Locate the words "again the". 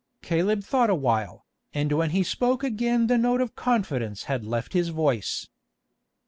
2.63-3.19